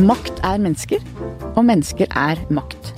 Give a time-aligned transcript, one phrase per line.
[0.00, 1.02] Makt er mennesker,
[1.58, 2.94] og mennesker er makt.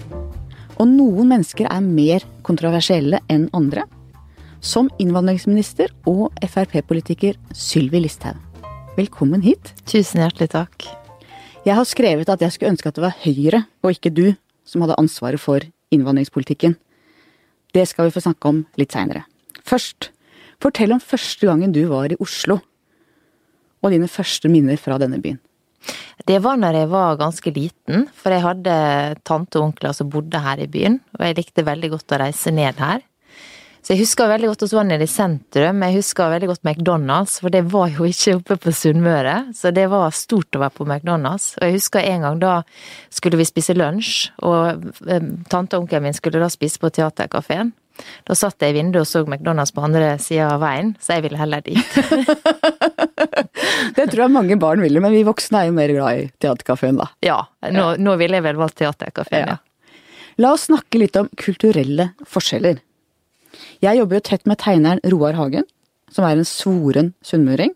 [0.79, 3.88] Og noen mennesker er mer kontroversielle enn andre.
[4.63, 8.38] Som innvandringsminister og Frp-politiker Sylvi Listhaug.
[8.94, 9.72] Velkommen hit.
[9.83, 10.87] Tusen hjertelig takk.
[11.67, 14.26] Jeg har skrevet at jeg skulle ønske at det var Høyre, og ikke du,
[14.62, 16.77] som hadde ansvaret for innvandringspolitikken.
[17.75, 19.25] Det skal vi få snakke om litt seinere.
[19.66, 20.12] Først,
[20.62, 22.61] fortell om første gangen du var i Oslo,
[23.83, 25.43] og dine første minner fra denne byen.
[26.29, 28.75] Det var når jeg var ganske liten, for jeg hadde
[29.27, 32.53] tante og onkler som bodde her i byen, og jeg likte veldig godt å reise
[32.55, 33.03] ned her.
[33.83, 37.41] Så jeg husker veldig godt å var nede i sentrum, jeg husker veldig godt McDonald's,
[37.43, 40.87] for det var jo ikke oppe på Sunnmøre, så det var stort å være på
[40.87, 41.49] McDonald's.
[41.59, 42.53] Og jeg husker en gang da
[43.11, 47.75] skulle vi spise lunsj, og eh, tante og onkelen min skulle da spise på teaterkafeen.
[48.23, 51.27] Da satt jeg i vinduet og så McDonald's på andre sida av veien, så jeg
[51.27, 51.83] ville heller dit.
[53.97, 56.99] det tror jeg mange barn ville, men vi voksne er jo mer glad i Theatercaféen,
[57.01, 57.11] da.
[57.25, 57.39] Ja,
[57.74, 59.59] nå, nå ville jeg vel valgt Theatercaféen, ja.
[59.59, 59.99] ja.
[60.41, 62.80] La oss snakke litt om kulturelle forskjeller.
[63.85, 65.66] Jeg jobber jo tett med tegneren Roar Hagen,
[66.12, 67.74] som er en svoren sunnmøring.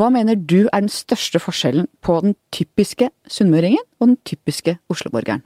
[0.00, 5.44] Hva mener du er den største forskjellen på den typiske sunnmøringen og den typiske osloborgeren?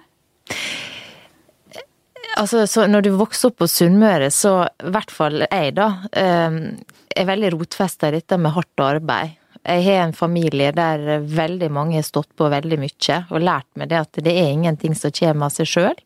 [2.38, 5.86] Altså, så når du vokser opp på Sunnmøre, så i hvert fall jeg, da,
[6.18, 6.80] ehm,
[7.16, 9.36] er veldig rotfesta i dette med hardt arbeid.
[9.64, 13.88] Jeg har en familie der veldig mange har stått på veldig mye, og lært meg
[13.92, 16.02] det at det er ingenting som kommer av seg sjøl.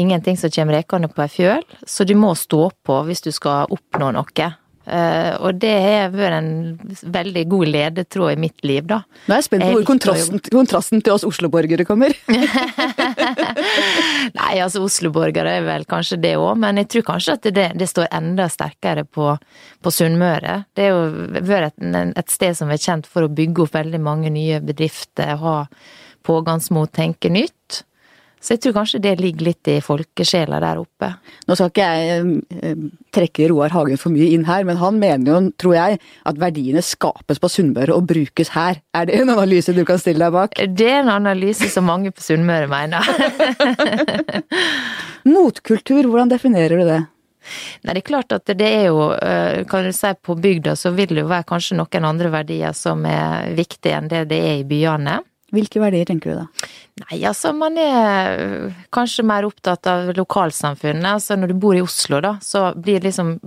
[0.00, 3.70] Ingenting som kommer rekende på ei fjøl, så du må stå på hvis du skal
[3.70, 4.50] oppnå noe.
[4.90, 6.46] Uh, og det har vært en
[7.14, 8.96] veldig god ledetråd i mitt liv, da.
[9.28, 12.16] Nå er jeg spent på hvor kontrasten, kontrasten, til oss Oslo-borgere kommer.
[14.40, 17.88] Nei, altså Oslo-borgere er vel kanskje det òg, men jeg tror kanskje at det, det
[17.90, 19.36] står enda sterkere på,
[19.78, 20.64] på Sunnmøre.
[20.74, 24.02] Det er jo vært et, et, sted som er kjent for å bygge opp veldig
[24.02, 25.60] mange nye bedrifter, ha
[26.26, 27.84] pågangsmot, tenke nytt.
[28.40, 31.10] Så jeg tror kanskje det ligger litt i folkesjela der oppe.
[31.44, 35.28] Nå skal ikke jeg eh, trekke Roar Hagen for mye inn her, men han mener
[35.28, 38.80] jo, tror jeg, at verdiene skapes på Sunnmøre og brukes her.
[38.96, 40.56] Er det en analyse du kan stille deg bak?
[40.56, 43.04] Det er en analyse som mange på Sunnmøre mener.
[45.28, 47.00] Motkultur, hvordan definerer du det?
[47.84, 50.92] Nei, det er klart at det er jo, eh, kan du si på bygda så
[50.96, 54.60] vil det jo være kanskje noen andre verdier som er viktige enn det det er
[54.60, 55.20] i byene.
[55.54, 56.70] Hvilke verdier tenker du da?
[57.04, 61.06] Nei, altså man er øh, kanskje mer opptatt av lokalsamfunnet.
[61.16, 63.38] Altså når du bor i Oslo, da, så blir det liksom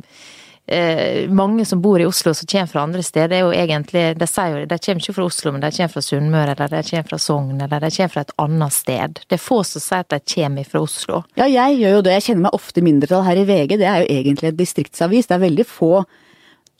[0.66, 4.28] eh, Mange som bor i Oslo som kommer fra andre steder, er jo egentlig De
[4.30, 7.12] sier jo de kommer ikke fra Oslo, men de kommer fra Sunnmøre, eller de kommer
[7.12, 9.24] fra Sogn, eller de kommer fra et annet sted.
[9.28, 11.24] Det er få som sier at de kommer fra Oslo.
[11.40, 12.18] Ja, jeg gjør jo det.
[12.20, 13.78] Jeg kjenner meg ofte mindretall her i VG.
[13.78, 15.30] Det er jo egentlig et distriktsavis.
[15.30, 15.94] Det er veldig få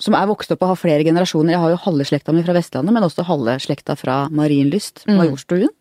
[0.04, 1.56] som er vokst opp og har flere generasjoner.
[1.56, 5.16] Jeg har jo halve slekta mi fra Vestlandet, men også halve slekta fra Marienlyst, mm.
[5.20, 5.72] Majorstuen.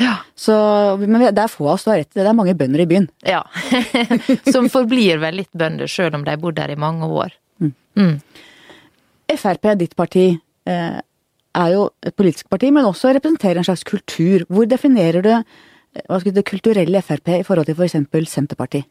[0.00, 0.18] Ja.
[0.38, 0.54] Så,
[1.00, 2.24] men det er få av oss som har rett i det.
[2.24, 3.08] Det er mange bønder i byen.
[3.26, 3.42] Ja.
[4.54, 7.34] som forblir vel litt bønder, sjøl om de har bodd der i mange år.
[7.60, 7.74] Mm.
[8.00, 8.14] Mm.
[9.40, 10.26] Frp, ditt parti,
[10.68, 11.00] eh,
[11.60, 14.46] er jo et politisk parti, men også representerer en slags kultur.
[14.48, 15.32] Hvor definerer du
[16.06, 17.96] hva skal det kulturelle Frp i forhold til f.eks.
[18.30, 18.86] Senterpartiet?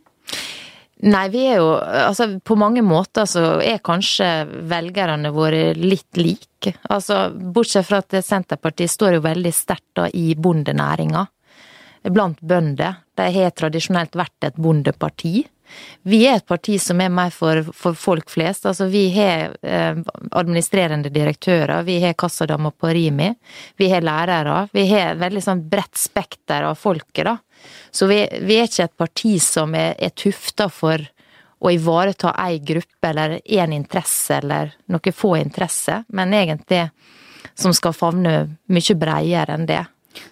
[1.00, 4.28] Nei, vi er jo Altså, på mange måter så er kanskje
[4.68, 6.74] velgerne våre litt like.
[6.92, 11.26] Altså, bortsett fra at Senterpartiet står jo veldig sterkt da i bondenæringa.
[12.10, 13.00] Blant bønder.
[13.16, 15.44] De har tradisjonelt vært et bondeparti.
[16.08, 18.66] Vi er et parti som er mer for, for folk flest.
[18.70, 20.00] Altså, vi har eh,
[20.32, 23.30] administrerende direktører, vi har kassadamer på Rimi,
[23.78, 24.68] vi har lærere.
[24.74, 27.38] Vi har et veldig sånn bredt spekter av folket, da.
[27.92, 31.04] Så vi, vi, er ikke et parti som er, er tufta for
[31.60, 36.86] å ivareta ei gruppe eller én interesse eller noen få interesser, men egentlig
[37.60, 38.36] som skal favne
[38.72, 39.84] mye bredere enn det.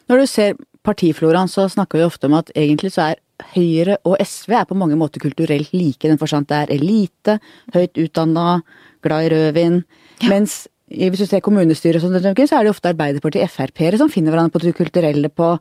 [0.08, 4.18] Når du ser partifloraen, så snakker vi ofte om at egentlig så er Høyre og
[4.24, 7.38] SV er på mange måter kulturelt like, den forstand det er elite,
[7.76, 8.62] høyt utdanna,
[9.06, 9.82] glad i rødvin.
[10.24, 10.32] Ja.
[10.34, 14.64] Mens hvis du ser kommunestyret, så er det ofte Arbeiderpartiet Frp-ere som finner hverandre på
[14.64, 15.58] det kulturelle, på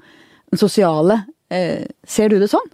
[0.52, 1.24] den sosiale.
[1.50, 2.66] Eh, ser du det sånn?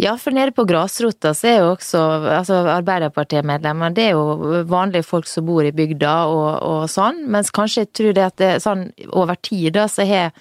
[0.00, 2.00] Ja, for nede på grasrota så er jo også
[2.36, 7.48] altså Arbeiderpartimedlemmer det er jo vanlige folk som bor i bygda og, og sånn, mens
[7.52, 10.34] kanskje jeg tror det at det, sånn over tid da så har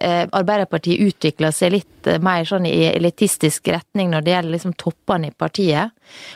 [0.00, 5.28] Arbeiderpartiet utvikla seg litt eh, mer sånn i elitistisk retning når det gjelder liksom toppene
[5.28, 5.92] i partiet.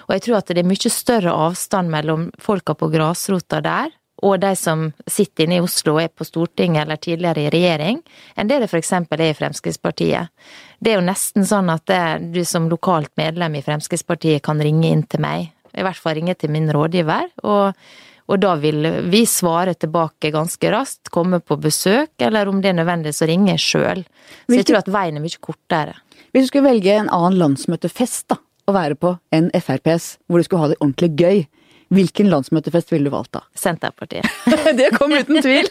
[0.07, 3.95] Og jeg tror at det er mye større avstand mellom folka på grasrota der
[4.25, 8.01] og de som sitter inne i Oslo og er på Stortinget eller tidligere i regjering,
[8.37, 8.93] enn det det f.eks.
[8.97, 10.33] er i Fremskrittspartiet.
[10.81, 14.89] Det er jo nesten sånn at det, du som lokalt medlem i Fremskrittspartiet kan ringe
[14.89, 17.77] inn til meg, i hvert fall ringe til min rådgiver, og,
[18.27, 22.81] Og da vil vi svare tilbake ganske raskt, komme på besøk, eller om det er
[22.81, 24.03] nødvendig, så ringer jeg sjøl.
[24.49, 25.95] Så jeg tror at veien er mye kortere.
[26.35, 30.47] Hvis du skulle velge en annen landsmøtefest da, å være på enn FrPs, hvor du
[30.47, 31.45] skulle ha det ordentlig gøy,
[31.95, 33.45] hvilken landsmøtefest ville du valgt da?
[33.55, 34.27] Senterpartiet.
[34.79, 35.71] det kom uten tvil!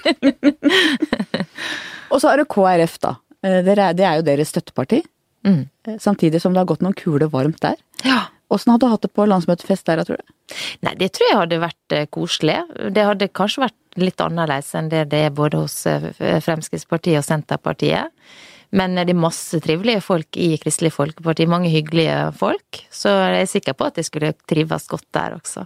[2.14, 3.18] Og så har du KrF, da.
[3.44, 5.02] Eh, det er jo deres støtteparti.
[5.46, 5.66] Mm.
[5.88, 7.76] Eh, samtidig som det har gått noen kuler varmt der.
[8.06, 8.22] Ja.
[8.54, 10.34] Åssen hadde du hatt det på landsmøtefest der, tror du?
[10.86, 12.58] Nei, det tror jeg hadde vært eh, koselig.
[12.94, 16.12] Det hadde kanskje vært litt annerledes enn det det er både hos eh,
[16.46, 18.12] Fremskrittspartiet og Senterpartiet.
[18.76, 22.82] Men det er masse trivelige folk i Kristelig Folkeparti, mange hyggelige folk.
[22.92, 25.66] Så jeg er sikker på at jeg skulle trives godt der også.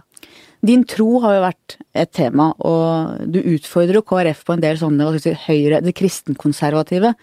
[0.66, 4.80] Din tro har jo vært et tema, og du utfordrer jo KrF på en del
[4.80, 7.14] sånne si, høyre, det kristenkonservative.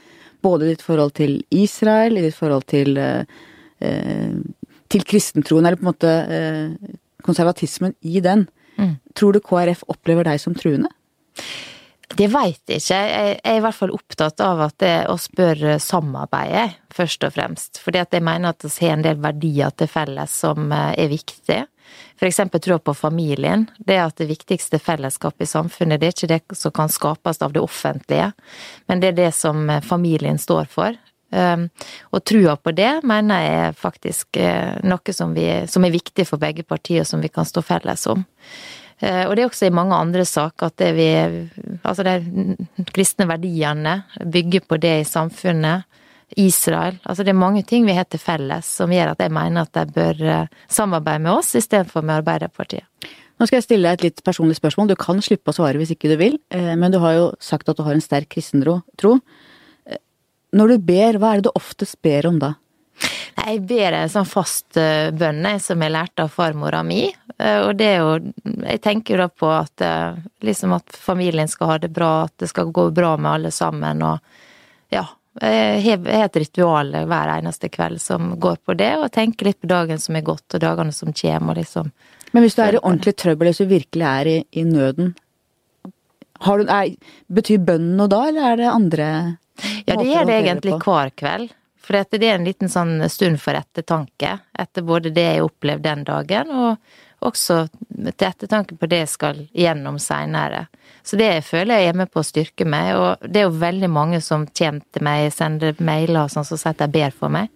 [0.44, 4.34] Både i ditt forhold til Israel, i ditt forhold til eh,
[4.92, 6.94] til kristentroen, eller på en måte eh,
[7.26, 8.48] konservatismen i den.
[8.78, 8.98] Mm.
[9.18, 10.92] Tror du KrF opplever deg som truende?
[12.18, 12.98] Det veit jeg ikke.
[12.98, 17.82] Jeg er i hvert fall opptatt av at det, oss bør samarbeide, først og fremst.
[17.84, 21.12] Fordi at jeg mener at vi har en del verdier til felles som eh, er
[21.12, 21.66] viktige.
[22.18, 22.32] Tror
[22.74, 23.68] jeg på familien.
[23.78, 27.54] Det at det viktigste fellesskapet i samfunnet, det er ikke det som kan skapes av
[27.54, 28.32] det offentlige,
[28.88, 30.98] men det er det som eh, familien står for.
[31.36, 31.68] Ehm,
[32.16, 36.26] og trua på det mener jeg er faktisk eh, noe som, vi, som er viktig
[36.28, 38.24] for begge partier, som vi kan stå felles om.
[39.00, 41.10] Eh, og det er også i mange andre saker at det vi
[41.86, 42.56] Altså de
[42.90, 45.86] kristne verdiene bygger på det i samfunnet.
[46.36, 46.98] Israel.
[47.08, 49.78] Altså det er mange ting vi har til felles som gjør at jeg mener at
[49.78, 52.84] de bør eh, samarbeide med oss istedenfor med Arbeiderpartiet.
[53.40, 54.90] Nå skal jeg stille deg et litt personlig spørsmål.
[54.92, 57.80] Du kan slippe å svare hvis ikke du vil, men du har jo sagt at
[57.80, 58.82] du har en sterk kristentro.
[60.56, 62.54] Når du ber, hva er det du oftest ber om da?
[63.38, 67.06] Jeg ber en sånn fast eh, bønn som jeg lærte av farmora mi.
[67.38, 68.32] Eh, og det er jo
[68.66, 72.34] Jeg tenker jo da på at eh, liksom at familien skal ha det bra, at
[72.42, 75.06] det skal gå bra med alle sammen, og ja.
[75.38, 79.70] Jeg har et ritual hver eneste kveld som går på det, og tenker litt på
[79.70, 81.92] dagen som er gått, og dagene som kommer, og liksom
[82.34, 85.14] Men hvis du er i ordentlig trøbbel, hvis du virkelig er i, i nøden,
[85.86, 86.90] du, er,
[87.30, 89.12] betyr bønnen noe da, eller er det andre
[89.86, 91.56] ja, det gjør det egentlig hver kveld.
[91.88, 96.04] For det er en liten sånn stund for ettertanke etter både det jeg opplevde den
[96.08, 100.66] dagen, og også til ettertanke på det jeg skal gjennom seinere.
[101.08, 103.62] Så det jeg føler jeg er med på å styrke meg, og det er jo
[103.62, 107.16] veldig mange som kommer til meg, sender mailer og sånn som sier at de ber
[107.16, 107.48] for meg.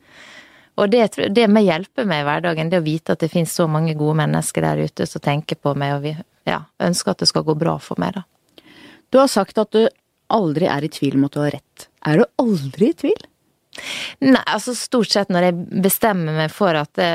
[0.80, 1.04] Og det,
[1.36, 4.16] det med hjelper meg i hverdagen, det å vite at det finnes så mange gode
[4.24, 6.16] mennesker der ute som tenker på meg og vi,
[6.48, 8.24] ja, ønsker at det skal gå bra for meg, da.
[9.12, 9.84] Du har sagt at du
[10.32, 11.91] aldri er i tvil om at du har rett.
[12.08, 13.28] Er du aldri i tvil?
[14.26, 17.12] Nei, altså stort sett når jeg bestemmer meg for at det,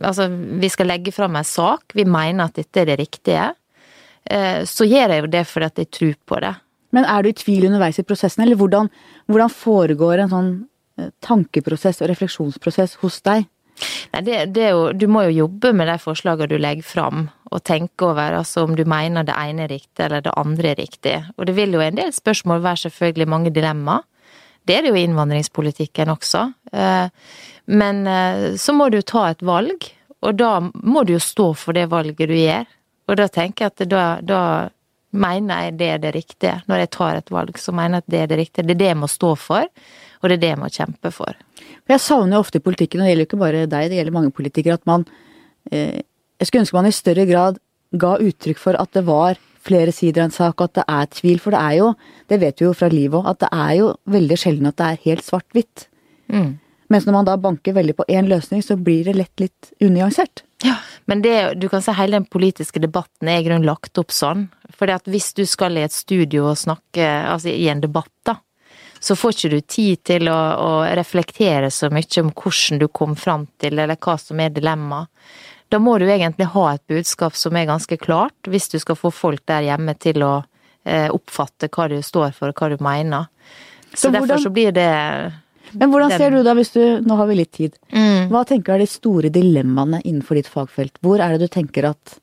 [0.00, 3.46] altså, vi skal legge fram en sak, vi mener at dette er det riktige,
[4.24, 6.52] eh, så gjør jeg jo det fordi at jeg tror på det.
[6.96, 8.90] Men er du i tvil underveis i prosessen, eller hvordan,
[9.30, 10.52] hvordan foregår en sånn
[10.98, 13.46] eh, tankeprosess og refleksjonsprosess hos deg?
[14.14, 17.62] Nei, det, det jo, du må jo jobbe med de forslagene du legger fram, og
[17.66, 21.16] tenke over altså, om du mener det ene er riktig eller det andre er riktig.
[21.36, 24.06] Og det vil jo en del spørsmål være selvfølgelig mange dilemmaer.
[24.68, 26.44] Det er det jo i innvandringspolitikken også.
[26.72, 27.08] Eh,
[27.72, 29.88] men eh, så må du ta et valg,
[30.20, 32.68] og da må du jo stå for det valget du gjør.
[33.10, 34.42] Og da tenker jeg at da, da
[35.10, 36.60] mener jeg det er det riktige.
[36.70, 38.66] Når jeg tar et valg, så mener jeg at det er det riktige.
[38.68, 39.66] Det er det jeg må stå for,
[40.20, 41.36] og det er det jeg må kjempe for.
[41.90, 44.16] Jeg savner jo ofte i politikken, og det gjelder jo ikke bare deg, det gjelder
[44.16, 45.06] mange politikere, at man
[45.72, 46.00] eh,
[46.40, 47.58] Jeg skulle ønske man i større grad
[48.00, 51.08] ga uttrykk for at det var flere sider av en sak, og at det er
[51.18, 51.40] tvil.
[51.42, 51.90] For det er jo,
[52.32, 54.86] det vet vi jo fra livet òg, at det er jo veldig sjelden at det
[54.86, 55.84] er helt svart-hvitt.
[56.32, 56.54] Mm.
[56.90, 60.44] Mens når man da banker veldig på én løsning, så blir det lett litt unyansert.
[60.64, 64.12] Ja, men det, du kan si hele den politiske debatten er i grunnen lagt opp
[64.12, 64.48] sånn.
[64.76, 68.40] For hvis du skal i et studio og snakke, altså i en debatt, da,
[69.00, 73.16] så får ikke du tid til å, å, reflektere så mye om hvordan du kom
[73.16, 75.08] fram til, eller hva som er dilemmaet.
[75.70, 79.12] Da må du egentlig ha et budskap som er ganske klart, hvis du skal få
[79.14, 80.32] folk der hjemme til å
[80.84, 83.30] eh, oppfatte hva du står for, og hva du mener.
[83.92, 84.90] Så, så derfor så blir det
[85.72, 87.78] Men hvordan den, ser du da, hvis du Nå har vi litt tid.
[87.94, 88.28] Mm.
[88.34, 90.98] Hva tenker du er de store dilemmaene innenfor ditt fagfelt?
[91.06, 92.18] Hvor er det du tenker at,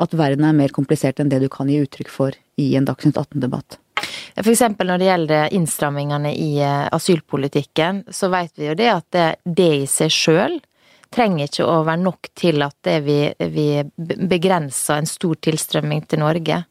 [0.00, 3.20] at verden er mer komplisert enn det du kan gi uttrykk for i en Dagsnytt
[3.20, 3.81] 18-debatt?
[4.36, 4.64] F.eks.
[4.78, 9.72] når det gjelder innstrammingene i eh, asylpolitikken, så vet vi jo det at det, det
[9.82, 10.60] i seg sjøl
[11.12, 13.16] trenger ikke å være nok til at vi,
[13.52, 13.66] vi
[14.00, 16.62] begrenser en stor tilstrømming til Norge.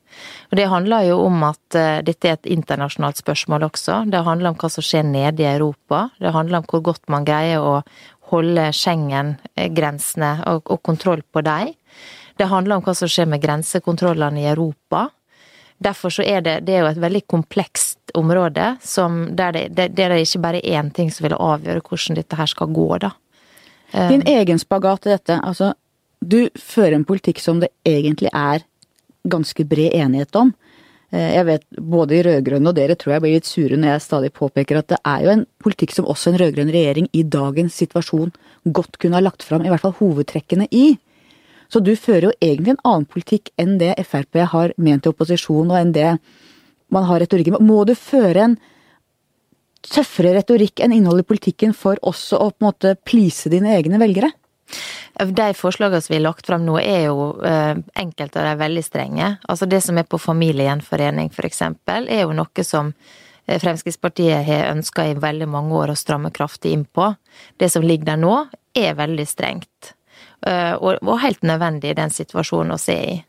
[0.49, 4.01] Og Det handler jo om at uh, dette er et internasjonalt spørsmål også.
[4.11, 6.07] Det handler om hva som skjer nede i Europa.
[6.19, 7.79] Det handler om hvor godt man greier å
[8.31, 11.73] holde Schengen-grensene og, og, kontroll på dem.
[12.39, 15.09] Det handler om hva som skjer med grensekontrollene i Europa.
[15.81, 19.87] Derfor så er det, det er jo et veldig komplekst område som, der det, det,
[19.97, 23.15] det er ikke bare én ting som vil avgjøre hvordan dette her skal gå, da.
[23.91, 25.73] Din egen spagat i dette, altså
[26.21, 28.63] du fører en politikk som det egentlig er
[29.27, 30.53] ganske bred enighet om.
[31.11, 34.05] Eh, jeg vet både de rød-grønne og dere tror jeg blir litt sure når jeg
[34.05, 37.77] stadig påpeker at det er jo en politikk som også en rød-grønn regjering i dagens
[37.81, 38.31] situasjon
[38.77, 40.93] godt kunne ha lagt fram i hvert fall hovedtrekkene i.
[41.71, 45.71] Så du fører jo egentlig en annen politikk enn det Frp har ment i opposisjon,
[45.71, 46.09] og enn det
[46.91, 47.55] man har retorikken.
[47.63, 48.57] Må du føre en
[49.81, 54.01] tøffere retorikk enn innhold i politikken for også å på en måte please dine egne
[54.01, 54.33] velgere?
[55.21, 58.83] De forslagene som vi har lagt frem nå, er jo eh, enkelte av de veldig
[58.85, 59.33] strenge.
[59.43, 62.93] Altså Det som er på familiegjenforening f.eks., er jo noe som
[63.45, 67.11] eh, Fremskrittspartiet har ønska i veldig mange år å stramme kraftig inn på.
[67.59, 68.37] Det som ligger der nå,
[68.75, 69.95] er veldig strengt.
[70.47, 73.19] Eh, og helt nødvendig i den situasjonen å se i.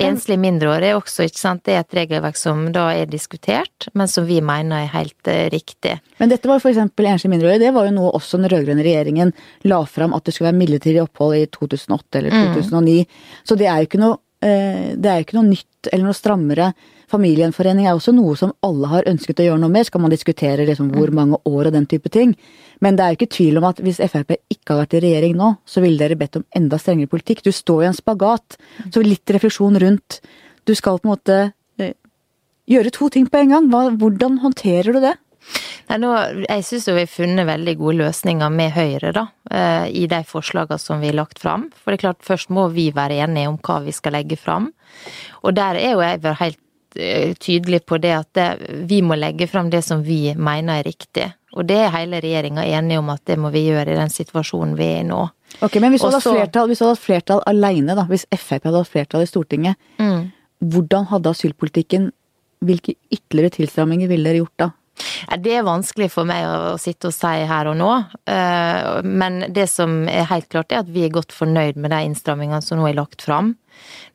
[0.00, 1.62] Enslige mindreårige er også, ikke sant.
[1.66, 5.48] Det er et regelverk som da er diskutert, men som vi mener er helt uh,
[5.52, 5.98] riktig.
[6.16, 7.66] Men dette var for eksempel enslige mindreårige.
[7.66, 9.34] Det var jo noe også den rød-grønne regjeringen
[9.68, 12.96] la fram at det skulle være midlertidig opphold i 2008 eller 2009.
[13.04, 13.44] Mm.
[13.50, 16.72] Så det er jo ikke noe, uh, det er ikke noe nytt eller noe strammere.
[17.10, 19.88] Familiegjenforening er også noe som alle har ønsket å gjøre noe med.
[19.88, 21.18] Skal man diskutere liksom hvor mm.
[21.18, 22.36] mange år og den type ting.
[22.80, 25.34] Men det er jo ikke tvil om at hvis Frp ikke har vært i regjering
[25.38, 27.42] nå, så ville dere bedt om enda strengere politikk.
[27.44, 28.60] Du står i en spagat.
[28.88, 30.20] Så litt refleksjon rundt
[30.68, 31.36] Du skal på en måte
[32.70, 33.68] gjøre to ting på en gang.
[33.98, 35.16] Hvordan håndterer du det?
[35.90, 36.10] Nei, nå,
[36.44, 39.24] jeg syns vi har funnet veldig gode løsninger med Høyre, da.
[39.50, 41.70] Eh, I de forslagene som vi har lagt fram.
[41.74, 44.70] For det er klart, først må vi være enige om hva vi skal legge fram.
[45.42, 46.60] Og der er jo jeg helt
[46.94, 48.46] tydelig på det at det,
[48.90, 51.28] vi må legge fram det som vi mener er riktig.
[51.58, 54.76] Og det er hele regjeringa enige om at det må vi gjøre i den situasjonen
[54.78, 55.22] vi er i nå.
[55.60, 58.26] Ok, Men hvis du hadde hatt flertall, hvis du hadde hatt flertall alene, da, hvis
[58.30, 60.20] Frp hadde hatt flertall i Stortinget, mm.
[60.72, 62.10] hvordan hadde asylpolitikken
[62.60, 64.66] Hvilke ytterligere tilstramminger ville dere gjort da?
[65.40, 67.88] Det er vanskelig for meg å sitte og si her og nå.
[68.28, 72.02] Eh, men det som er helt klart, er at vi er godt fornøyd med de
[72.04, 73.54] innstrammingene som nå er lagt fram.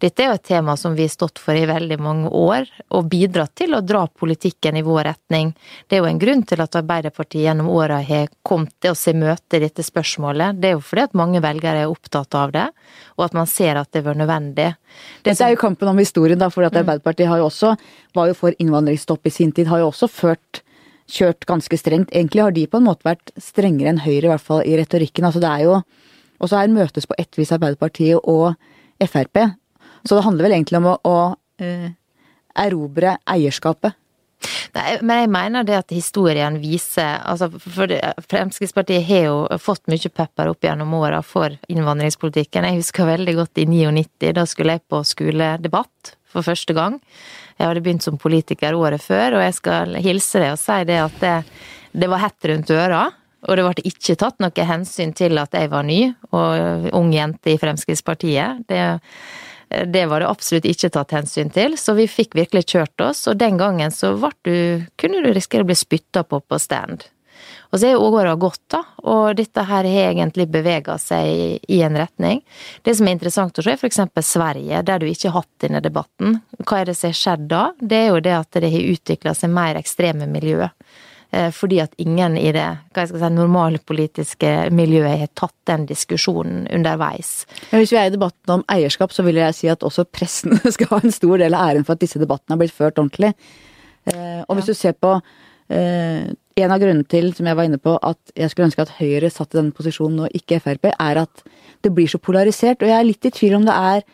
[0.02, 3.08] Dette er jo et tema som vi har stått for i veldig mange år, og
[3.12, 5.54] bidratt til å dra politikken i vår retning.
[5.88, 9.62] Det er jo en grunn til at Arbeiderpartiet gjennom åra har kommet til i møte
[9.64, 10.60] dette spørsmålet.
[10.60, 12.68] Det er jo fordi at mange velgere er opptatt av det,
[13.16, 14.74] og at man ser at det var nødvendig.
[14.76, 16.84] Det Dette er jo kampen om historien, da, for at mm.
[16.84, 17.76] Arbeiderpartiet har jo også,
[18.16, 20.62] var jo for innvandringsstopp i sin tid, har jo også ført
[21.12, 22.14] kjørt ganske strengt.
[22.14, 25.28] Egentlig har de på en måte vært strengere enn Høyre, i hvert fall i retorikken.
[25.28, 25.82] Altså det er jo
[26.36, 28.58] Og så er møtes på ett vis Arbeiderpartiet og
[29.02, 29.42] Frp.
[30.06, 31.18] Så det handler vel egentlig om å, å
[31.64, 31.92] eh,
[32.66, 33.98] erobre eierskapet.
[34.76, 37.90] Nei, men jeg mener det at historien viser altså for
[38.28, 42.68] Fremskrittspartiet har jo fått mye pepper opp gjennom åra for innvandringspolitikken.
[42.68, 47.00] Jeg husker veldig godt i 99, da skulle jeg på skoledebatt for første gang.
[47.56, 51.00] Jeg hadde begynt som politiker året før, og jeg skal hilse deg og si det
[51.00, 51.36] at det,
[51.96, 53.06] det var hett rundt øra.
[53.46, 57.54] Og det ble ikke tatt noe hensyn til at jeg var ny og ung jente
[57.54, 58.66] i Fremskrittspartiet.
[58.70, 58.82] Det,
[59.94, 63.26] det var det absolutt ikke tatt hensyn til, så vi fikk virkelig kjørt oss.
[63.30, 64.56] Og den gangen så du,
[64.98, 67.06] kunne du risikere å bli spytta på på stand.
[67.74, 71.82] Og så er jo åra gått, da, og dette her har egentlig bevega seg i
[71.84, 72.40] en retning.
[72.86, 74.00] Det som er interessant å se, er f.eks.
[74.24, 76.40] Sverige, der du ikke har hatt denne debatten.
[76.64, 77.66] Hva er det som har skjedd da?
[77.82, 80.70] Det er jo det at det har utvikla seg mer ekstreme miljø.
[81.36, 85.56] Eh, fordi at ingen i det hva jeg skal si, normale politiske miljøet har tatt
[85.68, 87.32] den diskusjonen underveis.
[87.72, 90.56] Men hvis vi er i debatten om eierskap, så vil jeg si at også pressen
[90.76, 93.34] skal ha en stor del av æren for at disse debattene har blitt ført ordentlig.
[94.08, 94.76] Eh, og hvis ja.
[94.78, 98.54] du ser på eh, en av grunnene til, som jeg var inne på, at jeg
[98.54, 101.44] skulle ønske at Høyre satt i denne posisjonen og ikke Frp, er at
[101.84, 102.80] det blir så polarisert.
[102.80, 104.08] Og jeg er litt i tvil om det er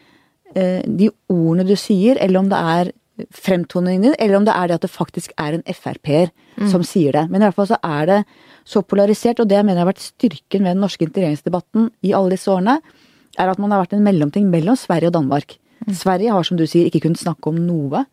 [0.51, 2.89] de ordene du sier, eller om det er
[3.35, 6.69] fremtoningen din, eller om det er det at det faktisk er en Frp-er mm.
[6.71, 7.25] som sier det.
[7.29, 8.19] Men i hvert fall så er det
[8.67, 12.35] så polarisert, og det jeg mener har vært styrken ved den norske integreringsdebatten i alle
[12.35, 12.79] disse årene,
[13.39, 15.57] er at man har vært en mellomting mellom Sverige og Danmark.
[15.85, 15.93] Mm.
[15.97, 18.03] Sverige har, som du sier, ikke kunnet snakke om noe.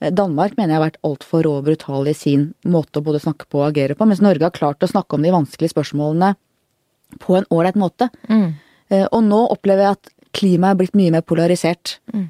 [0.00, 3.22] Eh, Danmark mener jeg har vært altfor rå og brutal i sin måte å både
[3.24, 6.34] snakke på og agere på, mens Norge har klart å snakke om de vanskelige spørsmålene
[7.22, 8.10] på en ålreit måte.
[8.28, 8.48] Mm.
[8.92, 11.98] Eh, og nå opplever jeg at klimaet er blitt mye mer polarisert.
[12.12, 12.28] Mm.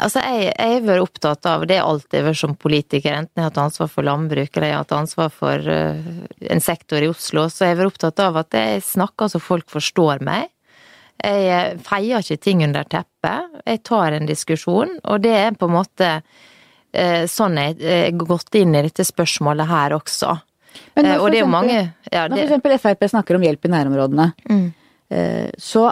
[0.00, 3.44] Eh, Altså, jeg, jeg har vært opptatt av det alltid vært som politiker, enten jeg
[3.44, 6.08] har hatt ansvar for landbruk eller jeg har hatt ansvar for uh,
[6.40, 9.68] en sektor i Oslo, så jeg har vært opptatt av at jeg snakker så folk
[9.70, 10.48] forstår meg.
[11.20, 13.58] Jeg feier ikke ting under teppet.
[13.68, 18.56] Jeg tar en diskusjon, og det er på en måte uh, sånn jeg har gått
[18.56, 20.38] inn i dette spørsmålet her også.
[20.96, 21.78] Men når, og det er jo mange
[22.12, 24.68] ja, Når for eksempel Frp snakker om hjelp i nærområdene, mm.
[25.58, 25.88] så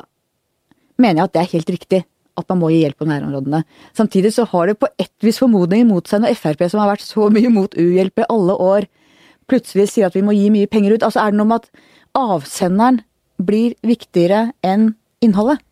[1.03, 2.00] mener jeg at det er helt riktig.
[2.38, 3.64] At man må gi hjelp på nærområdene.
[3.97, 7.07] Samtidig så har det på ett vis formodninger mot seg når Frp, som har vært
[7.07, 8.88] så mye mot u-hjelp i alle år,
[9.49, 11.07] plutselig sier at vi må gi mye penger ut.
[11.07, 11.87] Altså er det noe med at
[12.18, 13.02] avsenderen
[13.38, 14.92] blir viktigere enn
[15.25, 15.62] innholdet?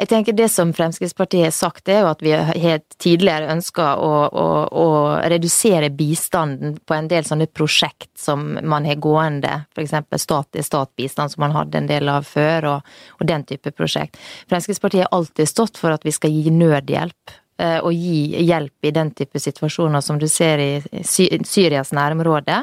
[0.00, 4.12] Jeg tenker Det som Fremskrittspartiet har sagt, er jo at vi har tidligere ønska å,
[4.32, 4.86] å, å,
[5.28, 9.92] redusere bistanden på en del sånne prosjekt som man har gående, f.eks.
[10.24, 14.16] stat-til-stat-bistand som man hadde en del av før, og, og, den type prosjekt.
[14.48, 17.36] Fremskrittspartiet har alltid stått for at vi skal gi nødhjelp.
[17.60, 20.70] Eh, og gi hjelp i den type situasjoner som du ser i
[21.04, 22.62] Syrias nærområde.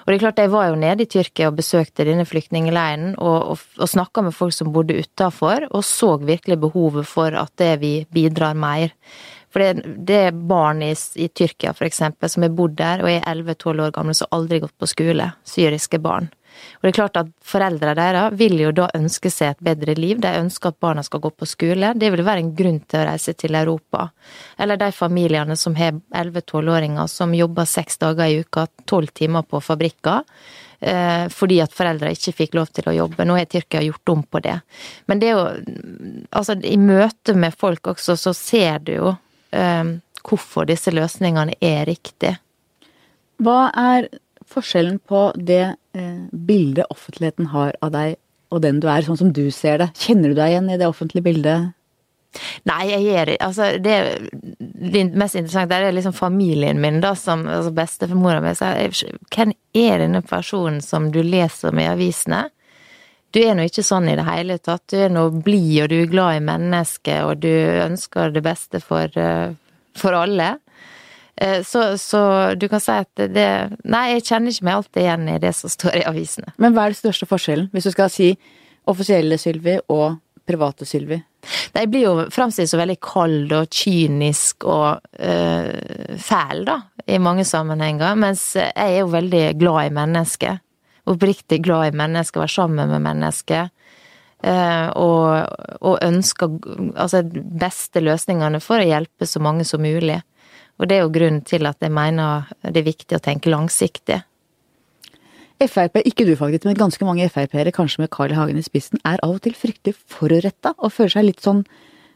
[0.00, 3.38] Og det er klart, Jeg var jo nede i Tyrkia og besøkte denne flyktningleiren og,
[3.52, 7.74] og, og snakka med folk som bodde utafor, og så virkelig behovet for at det
[7.80, 8.94] vi bidrar mer.
[9.50, 13.10] For det, det er barn i, i Tyrkia, for eksempel, som har bodd der og
[13.10, 15.32] er 11-12 år gamle, som aldri gått på skole.
[15.44, 16.30] Syriske barn.
[16.78, 20.20] Og det er klart at Foreldrene deres vil jo da ønske seg et bedre liv,
[20.22, 21.92] de ønsker at barna skal gå på skole.
[21.98, 24.08] Det vil være en grunn til å reise til Europa.
[24.60, 29.62] Eller de familiene som har 11-12-åringer som jobber seks dager i uka, tolv timer på
[29.64, 30.26] fabrikker.
[30.80, 33.26] Eh, fordi at foreldre ikke fikk lov til å jobbe.
[33.28, 34.56] Nå har Tyrkia gjort om på det.
[35.06, 35.48] Men det er jo
[36.30, 39.88] Altså, i møte med folk også, så ser du jo um,
[40.22, 42.36] hvorfor disse løsningene er riktige.
[43.42, 44.06] Hva er
[44.50, 48.18] forskjellen på det eh, bildet offentligheten har av deg
[48.50, 49.92] og den du er, sånn som du ser det?
[49.98, 51.70] Kjenner du deg igjen i det offentlige bildet?
[52.68, 53.94] Nei, jeg gjør altså det,
[54.60, 60.22] det mest interessante er liksom familien min, da, som altså bestemora mi Hvem er denne
[60.22, 62.44] personen som du leser om i avisene?
[63.34, 64.88] Du er nå ikke sånn i det hele tatt.
[64.90, 67.52] Du er nå blid, og du er glad i mennesket, og du
[67.84, 69.54] ønsker det beste for, eh,
[69.94, 70.56] for alle.
[71.40, 73.48] Eh, så, så, du kan si at det
[73.88, 76.52] Nei, jeg kjenner ikke meg alltid igjen i det som står i avisene.
[76.60, 78.34] Men hva er den største forskjellen, hvis du skal si
[78.90, 81.20] offisielle Sylvi og private Sylvi?
[81.72, 86.76] Jeg blir jo framstilt så veldig kald og kynisk og øh, fæl, da,
[87.08, 88.18] i mange sammenhenger.
[88.20, 90.60] Mens jeg er jo veldig glad i mennesket.
[91.08, 93.72] Oppriktig glad i mennesket, være sammen med mennesket.
[94.40, 95.48] Uh, og,
[95.84, 96.54] og ønsker
[96.96, 97.20] altså
[97.60, 100.16] beste løsningene for å hjelpe så mange som mulig.
[100.80, 104.22] Og det er jo grunnen til at jeg mener det er viktig å tenke langsiktig.
[105.60, 108.38] Frp, ikke du faktisk, men ganske mange Frp-ere, kanskje med Carl I.
[108.38, 111.60] Hagen i spissen, er av og til fryktelig foruretta og føler seg litt sånn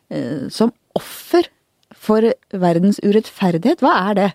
[0.09, 1.51] eh, som offer
[1.93, 3.85] for verdens urettferdighet.
[3.85, 4.31] Hva er det?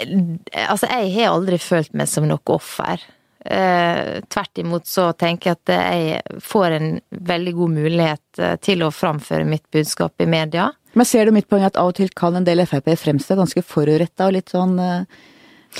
[0.00, 3.04] Altså, jeg har aldri følt meg som noe offer.
[3.44, 6.90] Eh, tvert imot så tenker jeg at jeg får en
[7.28, 10.70] veldig god mulighet eh, til å framføre mitt budskap i media.
[10.92, 13.62] Men ser du mitt poeng at av og til kan en del Frp fremstå ganske
[13.66, 15.20] foruretta og litt sånn eh,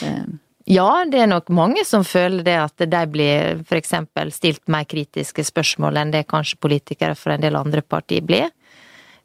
[0.06, 0.28] eh,
[0.70, 3.94] Ja, det er nok mange som føler det at de blir f.eks.
[4.36, 8.52] stilt mer kritiske spørsmål enn det kanskje politikere for en del andre partier blir.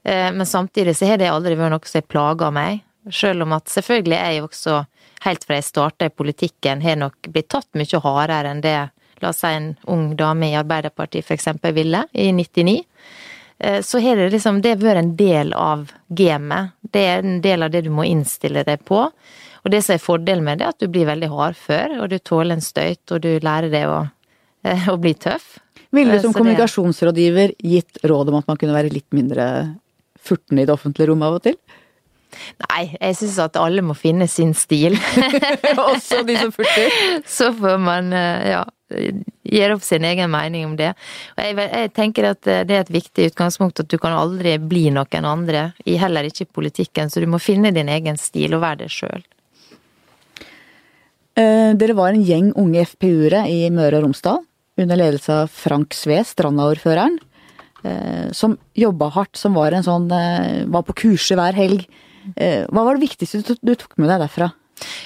[0.04, 2.82] Eh, men samtidig så har det aldri vært noe som har plaga meg.
[3.14, 4.80] Selv om at selvfølgelig jeg også,
[5.28, 8.78] helt fra jeg starta i politikken, har nok blitt tatt mye hardere enn det
[9.22, 11.48] la oss si en ung dame i Arbeiderpartiet f.eks.
[11.76, 12.82] ville i 99.
[13.66, 16.76] Eh, så har det liksom Det vært en del av gamet.
[16.82, 19.08] Det er en del av det du må innstille deg på.
[19.66, 22.20] Og det som er fordelen med det, er at du blir veldig hardfør, og du
[22.20, 24.04] tåler en støyt, og du lærer deg å,
[24.64, 25.58] eh, å bli tøff.
[25.90, 29.48] Ville du eh, som så kommunikasjonsrådgiver gitt råd om at man kunne være litt mindre
[30.22, 31.58] furten i det offentlige rommet av og til?
[32.68, 35.00] Nei, jeg syns at alle må finne sin stil.
[35.90, 36.94] Også de som furter?
[37.38, 40.92] Så får man, ja gir opp sin egen mening om det.
[41.36, 44.58] Og jeg, jeg, tenker at eh, det er et viktig utgangspunkt at du kan aldri
[44.62, 48.64] bli noen andre, heller ikke i politikken, så du må finne din egen stil og
[48.66, 49.26] være det sjøl.
[51.36, 54.44] Eh, dere var en gjeng unge FPU-ere i Møre og Romsdal,
[54.80, 57.18] under ledelse av Frank Sve, Stranda-ordføreren,
[57.84, 61.88] eh, som jobba hardt, som var en sånn Var på kurset hver helg.
[62.36, 64.48] Hva var det viktigste du tok med deg derfra?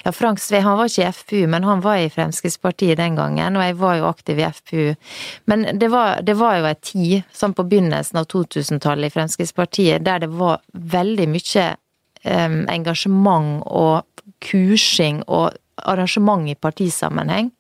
[0.03, 3.57] Ja, Frank Sve han var ikke i FPU, men han var i Fremskrittspartiet den gangen,
[3.57, 4.95] og jeg var jo aktiv i FPU.
[5.51, 10.05] Men det var, det var jo ei tid, sånn på begynnelsen av 2000-tallet i Fremskrittspartiet,
[10.07, 11.67] der det var veldig mye
[12.23, 15.57] um, engasjement og kursing og
[15.89, 17.51] arrangement i partisammenheng.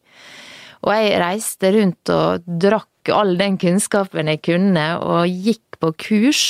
[0.85, 6.43] Og jeg reiste rundt og drakk all den kunnskapen jeg kunne, og gikk på kurs.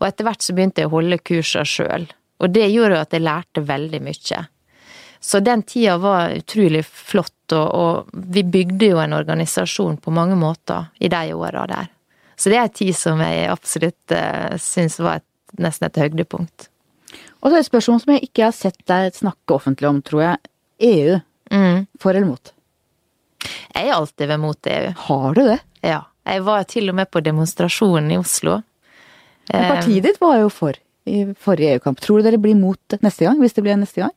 [0.00, 2.06] Og etter hvert så begynte jeg å holde kurser sjøl.
[2.42, 4.42] Og det gjorde jo at jeg lærte veldig mye.
[5.24, 10.34] Så den tida var utrolig flott, og, og, vi bygde jo en organisasjon på mange
[10.34, 11.90] måter i de åra der.
[12.34, 15.28] Så det er en tid som jeg absolutt uh, syns var et,
[15.62, 16.66] nesten et høydepunkt.
[17.38, 20.00] Og så er det et spørsmål som jeg ikke har sett deg snakke offentlig om,
[20.02, 20.42] tror jeg.
[20.88, 21.20] EU.
[21.54, 21.86] Mm.
[22.02, 22.52] For eller mot?
[23.46, 24.90] Jeg er alltid ved mot EU.
[25.06, 25.60] Har du det?
[25.86, 26.00] Ja.
[26.26, 28.58] Jeg var til og med på demonstrasjonen i Oslo.
[29.52, 32.02] Men partiet ditt var jo for i forrige EU-kamp.
[32.02, 34.14] Tror du dere blir mot neste gang, hvis det blir neste gang?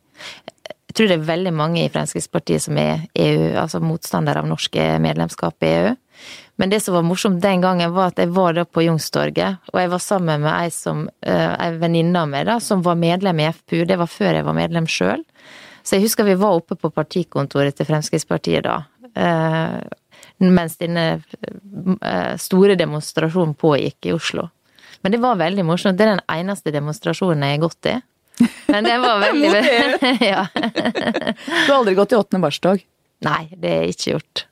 [0.96, 4.84] Jeg tror det er veldig mange i Fremskrittspartiet som er EU, altså motstandere av norske
[5.04, 5.90] medlemskap i EU.
[6.56, 9.82] Men det som var morsomt den gangen, var at jeg var da på Youngstorget, og
[9.82, 10.70] jeg var sammen med ei,
[11.28, 13.84] eh, ei venninne av meg da, som var medlem i FPU.
[13.84, 15.28] Det var før jeg var medlem sjøl.
[15.84, 18.80] Så jeg husker vi var oppe på partikontoret til Fremskrittspartiet da.
[19.20, 19.78] Eh,
[20.48, 24.48] mens denne eh, store demonstrasjonen pågikk i Oslo.
[25.04, 26.00] Men det var veldig morsomt.
[26.00, 28.00] Det er den eneste demonstrasjonen jeg har gått i.
[28.68, 29.52] Men det var veldig
[30.32, 30.48] ja.
[30.52, 32.42] Du har aldri gått i 8.
[32.42, 32.82] mars-tog?
[33.26, 34.46] Nei, det er ikke gjort.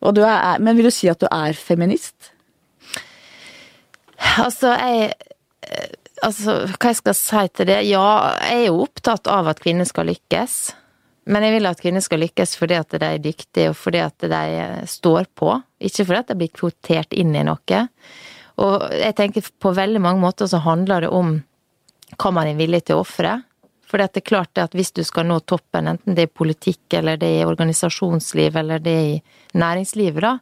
[0.00, 2.32] Er, men vil du si at du er feminist?
[4.40, 5.12] Altså, jeg
[6.20, 7.78] Altså, hva jeg skal si til det?
[7.88, 10.56] Ja, jeg er jo opptatt av at kvinner skal lykkes.
[11.32, 14.26] Men jeg vil at kvinner skal lykkes fordi at de er dyktige, og fordi at
[14.28, 15.54] de står på.
[15.80, 17.80] Ikke fordi at de blir kvotert inn i noe.
[18.60, 21.38] Og jeg tenker på veldig mange måter så handler det om
[22.16, 23.40] hva man er villig til å ofre.
[23.90, 27.18] For det er klart at hvis du skal nå toppen, enten det er politikk, eller
[27.18, 30.36] det er organisasjonsliv, eller det er næringslivet, da,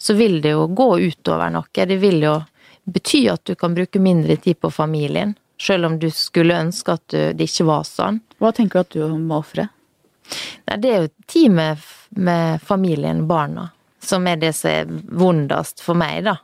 [0.00, 1.68] så vil det jo gå utover noe.
[1.72, 2.38] Det vil jo
[2.84, 5.34] bety at du kan bruke mindre tid på familien.
[5.60, 8.18] Selv om du skulle ønske at det ikke var sånn.
[8.40, 9.68] Hva tenker du at du må ofre?
[10.64, 11.84] Nei, det er jo tid med,
[12.16, 13.68] med familien, barna,
[14.00, 16.38] som er det som er vondest for meg, da.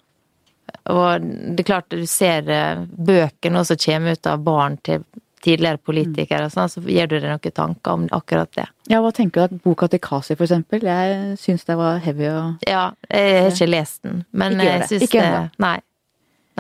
[0.88, 5.04] Og det er klart, du ser bøkene bøker nå som kommer ut av barn til
[5.40, 8.66] tidligere politikere og sånn, så gir du deg noen tanker om akkurat det.
[8.92, 10.84] Ja, hva tenker du at boka til Kasi, for eksempel?
[10.84, 14.90] Jeg syns det var heavy å Ja, jeg har ikke lest den, men ikke jeg
[14.90, 15.30] syns det
[15.62, 15.78] Nei.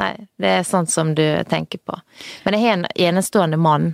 [0.00, 1.98] Nei, det er sånn som du tenker på.
[2.46, 3.90] Men jeg har en enestående mann.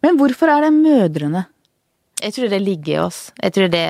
[0.00, 1.42] Men hvorfor er det mødrene?
[2.22, 3.18] Jeg tror det ligger i oss.
[3.42, 3.86] Jeg tror det,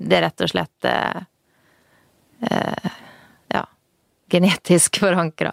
[0.00, 1.26] det er rett og slett eh,
[2.48, 2.94] eh
[4.30, 5.52] genetisk forankra.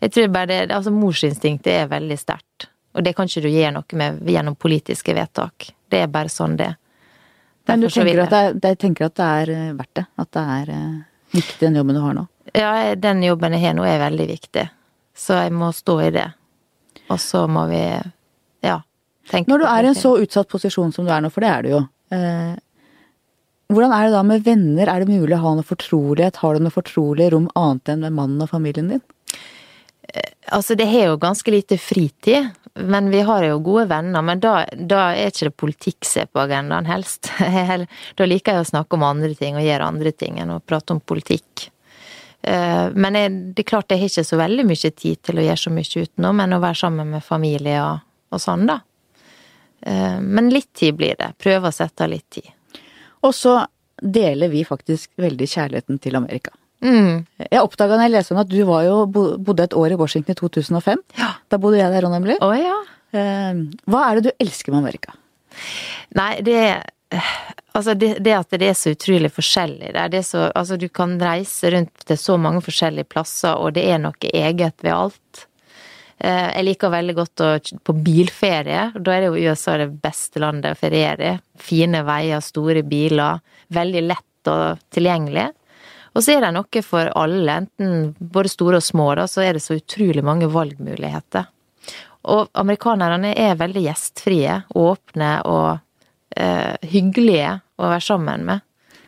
[0.00, 2.68] Jeg tror bare det Altså, morsinstinktet er veldig sterkt.
[2.96, 5.70] Og det kan ikke du gjøre noe med gjennom politiske vedtak.
[5.88, 6.72] Det er bare sånn det
[7.68, 10.04] Men du tenker at det, er, tenker at det er eh, verdt det?
[10.16, 10.98] At det er uh,
[11.36, 12.26] viktig, den jobben du har nå?
[12.56, 14.64] Ja, den jobben jeg har nå er veldig viktig.
[15.16, 16.24] Så jeg må stå i det.
[17.12, 17.82] Og så må vi,
[18.64, 18.78] ja,
[19.30, 21.52] tenke Når du er i en så utsatt posisjon som du er nå, for det
[21.52, 21.82] er du jo.
[23.68, 24.88] Hvordan er det da med venner?
[24.88, 26.40] Er det mulig å ha noe fortrolighet?
[26.40, 29.02] Har du noe fortrolig rom annet enn med mannen og familien din?
[30.08, 32.48] Eh, altså, det har jo ganske lite fritid,
[32.80, 34.24] men vi har jo gode venner.
[34.24, 37.28] Men da, da er ikke det politikk som er på agendaen, helst.
[38.16, 40.96] da liker jeg å snakke om andre ting og gjøre andre ting enn å prate
[40.96, 41.68] om politikk.
[42.40, 45.44] Eh, men jeg, det er klart jeg har ikke så veldig mye tid til å
[45.50, 48.80] gjøre så mye utenom enn å være sammen med familie og, og sånn, da.
[49.84, 51.34] Eh, men litt tid blir det.
[51.36, 52.54] Prøve å sette av litt tid.
[53.26, 53.60] Og så
[53.98, 56.52] deler vi faktisk veldig kjærligheten til Amerika.
[56.84, 57.24] Mm.
[57.42, 60.36] Jeg oppdaga da jeg leste om at du var jo, bodde et år i Washington
[60.36, 61.02] i 2005.
[61.18, 61.32] Ja.
[61.50, 62.38] Da bodde jeg der òg, nemlig.
[62.44, 62.76] Oh, ja.
[63.16, 65.16] Eh, hva er det du elsker med Amerika?
[66.18, 66.60] Nei, det
[67.72, 70.10] Altså, det, det, at det er så utrolig forskjellig der.
[70.12, 73.84] Det er så, altså, du kan reise rundt til så mange forskjellige plasser, og det
[73.88, 75.44] er noe eget ved alt.
[76.18, 77.50] Eh, jeg liker veldig godt å
[77.86, 78.88] på bilferie.
[78.94, 81.38] Da er det jo USA det beste landet å feriere i.
[81.62, 83.42] Fine veier, store biler.
[83.74, 85.48] Veldig lett og tilgjengelig.
[86.16, 89.54] Og så er det noe for alle, enten både store og små, da, så er
[89.54, 91.46] det så utrolig mange valgmuligheter.
[92.28, 95.68] Og amerikanerne er veldig gjestfrie, åpne og
[96.34, 98.64] eh, hyggelige å være sammen med.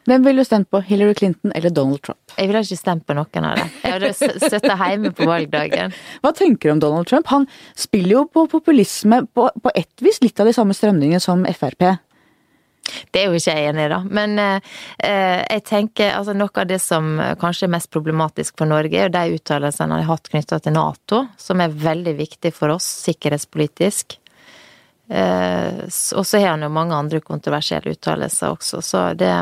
[0.07, 0.81] Hvem ville du stemt på?
[0.87, 2.20] Hillary Clinton eller Donald Trump?
[2.37, 3.73] Jeg ville ikke stemt på noen av dem.
[3.83, 5.97] Jeg hadde sittet hjemme på valgdagen.
[6.23, 7.31] Hva tenker du om Donald Trump?
[7.33, 11.45] Han spiller jo på populisme på, på ett vis litt av de samme strømningene som
[11.57, 11.89] Frp.
[13.11, 14.01] Det er jo ikke jeg enig i, da.
[14.19, 18.97] Men eh, jeg tenker altså noe av det som kanskje er mest problematisk for Norge,
[18.97, 22.75] er jo de uttalelsene han har hatt knytta til Nato, som er veldig viktig for
[22.75, 24.19] oss sikkerhetspolitisk.
[25.11, 29.33] Eh, og så har han jo mange andre kontroversielle uttalelser også, så det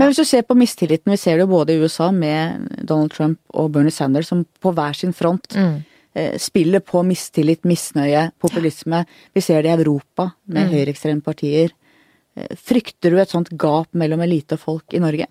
[0.00, 3.12] men hvis du ser på mistilliten, vi ser det jo både i USA med Donald
[3.12, 5.74] Trump og Bernie Sanders som på hver sin front mm.
[6.16, 9.02] eh, spiller på mistillit, misnøye, populisme.
[9.36, 10.72] Vi ser det i Europa med mm.
[10.72, 11.74] høyreekstreme partier.
[12.32, 15.28] Eh, frykter du et sånt gap mellom elite og folk i Norge?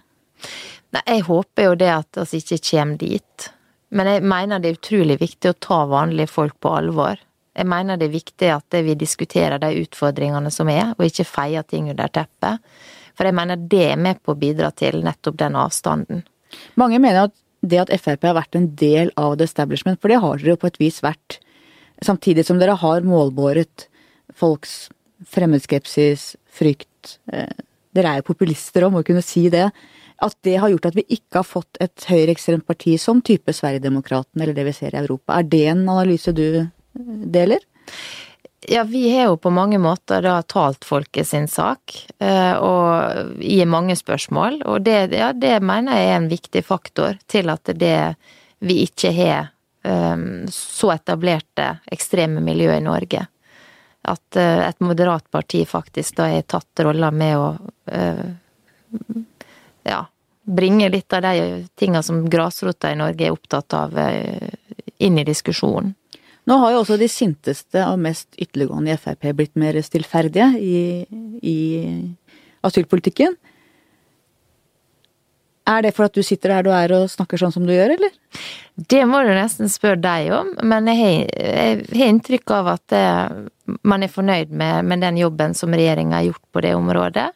[0.93, 3.49] Nei, jeg håper jo det at vi ikke kommer dit.
[3.89, 7.17] Men jeg mener det er utrolig viktig å ta vanlige folk på alvor.
[7.57, 11.65] Jeg mener det er viktig at vi diskuterer de utfordringene som er, og ikke feier
[11.65, 12.61] ting under teppet.
[13.19, 16.23] For jeg mener det er med på å bidra til nettopp den avstanden.
[16.79, 20.21] Mange mener at det at Frp har vært en del av the establishment, for det
[20.23, 21.41] har dere jo på et vis vært,
[21.99, 23.89] samtidig som dere har målbåret
[24.39, 24.85] folks
[25.27, 29.71] fremmedskepsis, frykt eh, Dere er jo populister om å kunne si det.
[30.21, 34.41] at det har gjort at vi ikke har fått et høyreekstremt parti som type Sverigedemokraten
[34.41, 35.39] eller det vi ser i Europa.
[35.39, 36.67] Er det en analyse du eh,
[37.25, 37.65] deler?
[38.61, 43.61] Ja, vi har jo på mange måter da talt folket sin sak, eh, og i
[43.65, 44.61] mange spørsmål.
[44.65, 48.15] Og det, ja, det mener jeg er en viktig faktor til at det
[48.59, 49.47] vi ikke har
[49.87, 53.23] um, så etablerte ekstreme miljø i Norge.
[54.03, 57.49] At uh, et moderat parti faktisk da har tatt rolla med å
[59.83, 60.05] ja,
[60.43, 64.49] bringe litt av de tinga som grasrota i Norge er opptatt av, eh,
[64.97, 65.93] inn i diskusjonen.
[66.49, 70.79] Nå har jo også de sinteste og mest ytterliggående i Frp blitt mer stillferdige i,
[71.45, 71.57] i
[72.65, 73.37] asylpolitikken.
[75.69, 77.93] Er det for at du sitter der du er og snakker sånn som du gjør,
[77.93, 78.13] eller?
[78.89, 82.95] Det må du nesten spørre deg om, men jeg har inntrykk av at
[83.85, 87.27] man er fornøyd med, med den jobben som regjeringa har gjort på det området.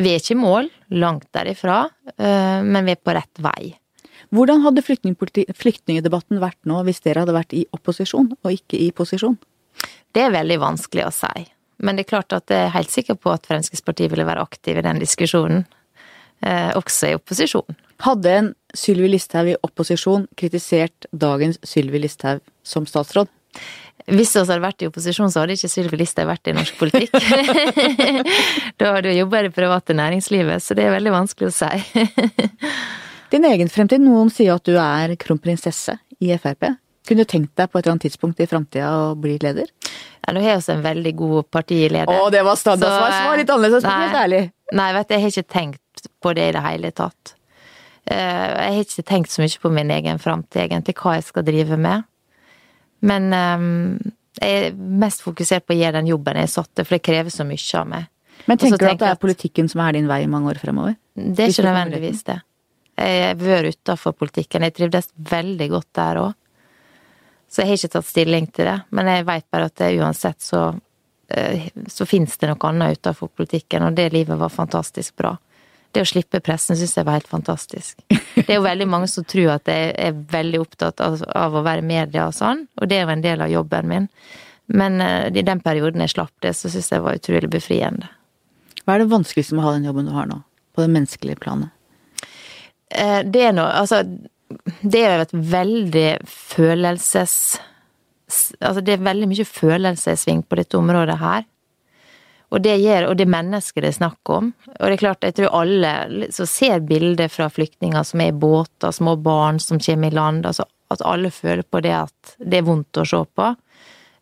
[0.00, 1.84] Vi er ikke i mål, langt derifra,
[2.16, 3.74] eh, men vi er på rett vei.
[4.32, 9.36] Hvordan hadde flyktningdebatten vært nå hvis dere hadde vært i opposisjon og ikke i posisjon?
[10.12, 11.46] Det er veldig vanskelig å si.
[11.82, 14.78] Men det er klart at jeg er helt sikker på at Fremskrittspartiet ville være aktiv
[14.78, 15.66] i den diskusjonen.
[16.42, 17.76] Eh, også i opposisjon.
[18.02, 23.30] Hadde en Sylvi Listhaug i opposisjon kritisert dagens Sylvi Listhaug som statsråd?
[24.08, 27.14] Hvis vi hadde vært i opposisjon, så hadde ikke Sylvi Listhaug vært i norsk politikk.
[28.80, 32.06] da hadde hun jobba i det private næringslivet, så det er veldig vanskelig å si.
[33.32, 34.02] Din egen fremtid.
[34.04, 36.68] Noen sier at du er kronprinsesse i Frp.
[37.08, 39.70] Kunne du tenkt deg på et eller annet tidspunkt i framtida å bli leder?
[40.22, 42.12] Ja, nå har vi en veldig god partileder.
[42.12, 43.14] Å, det var standardsvar!
[43.16, 44.42] Svar litt annerledes, nei, helt ærlig.
[44.78, 47.34] Nei, vet du, jeg har ikke tenkt på det i det hele tatt.
[48.04, 51.46] Eh, jeg har ikke tenkt så mye på min egen framtid, egentlig, hva jeg skal
[51.48, 52.06] drive med.
[53.02, 53.66] Men um,
[54.38, 57.48] jeg er mest fokusert på å gjøre den jobben jeg satte, for det krever så
[57.48, 58.08] mye av meg.
[58.46, 60.94] Men tenker du at det er politikken som er din vei i mange år fremover?
[61.14, 62.38] Det er ikke nødvendigvis det.
[62.98, 64.66] Jeg har vært utafor politikken.
[64.66, 66.32] Jeg trivdes veldig godt der òg.
[67.52, 68.78] Så jeg har ikke tatt stilling til det.
[68.90, 70.66] Men jeg veit bare at det, uansett så,
[71.28, 75.36] eh, så fins det noe annet utafor politikken, og det livet var fantastisk bra
[75.92, 78.00] det å slippe pressen syns jeg var helt fantastisk.
[78.08, 81.84] Det er jo veldig mange som tror at jeg er veldig opptatt av, å være
[81.84, 84.08] media og sånn, og det er jo en del av jobben min.
[84.72, 88.08] Men uh, i den perioden jeg slapp det, så syns jeg var utrolig befriende.
[88.82, 90.40] Hva er det vanskeligste med å ha den jobben du har nå,
[90.72, 91.74] på det menneskelige planet?
[92.92, 94.02] Uh, det er noe Altså,
[94.82, 97.36] det er jo et veldig følelses...
[98.60, 101.48] Altså, det er veldig mye følelsesving på dette området her.
[102.52, 104.50] Og det gjør, og det mennesket det er snakk om.
[104.68, 108.36] Og det er klart, jeg tror alle som ser bilder fra flyktninger som er i
[108.36, 112.60] båter, små barn som kommer i land, altså at alle føler på det at det
[112.60, 113.48] er vondt å se på.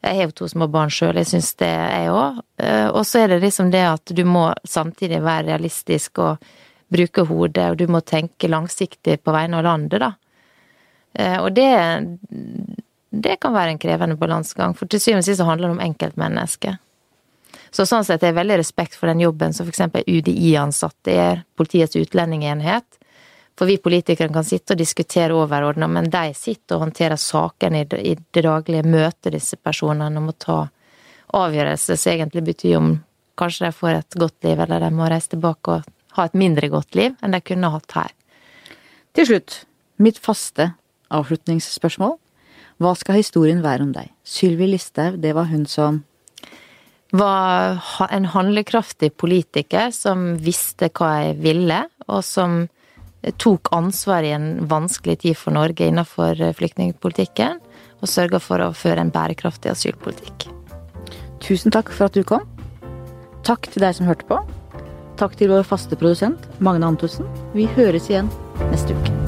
[0.00, 2.38] Jeg har jo to små barn sjøl, jeg syns det, jeg òg.
[2.62, 6.46] Eh, og så er det liksom det at du må samtidig være realistisk og
[6.90, 10.12] bruke hodet, og du må tenke langsiktig på vegne av landet, da.
[11.14, 11.70] Eh, og det
[13.10, 16.78] det kan være en krevende balansegang, for til syvende og sist handler det om enkeltmennesket.
[17.74, 19.82] Så sånn sett er jeg veldig respekt for den jobben som f.eks.
[20.06, 22.86] UDI-ansatte er, Politiets utlendingsenhet.
[23.58, 28.14] For vi politikere kan sitte og diskutere overordna, men de sitter og håndterer sakene i
[28.14, 30.60] det daglige, møter disse personene og må ta
[31.36, 32.94] avgjørelser som egentlig betyr om
[33.38, 36.70] kanskje de får et godt liv, eller de må reise tilbake og ha et mindre
[36.72, 38.12] godt liv enn de kunne hatt her.
[39.16, 39.62] Til slutt,
[40.00, 40.72] mitt faste
[41.10, 42.16] avslutningsspørsmål.
[42.80, 44.12] Hva skal historien være om deg?
[44.24, 46.04] Sylvi Listhaug, det var hun som
[47.10, 47.80] var
[48.14, 52.62] en handlekraftig politiker som visste hva jeg ville, og som
[53.42, 57.58] tok ansvar i en vanskelig tid for Norge innenfor flyktningpolitikken,
[58.00, 60.48] og sørga for å føre en bærekraftig asylpolitikk.
[61.44, 62.46] Tusen takk for at du kom.
[63.44, 64.38] Takk til deg som hørte på.
[65.20, 67.28] Takk til vår faste produsent, Magne Antonsen.
[67.52, 68.32] Vi høres igjen
[68.70, 69.19] neste uke.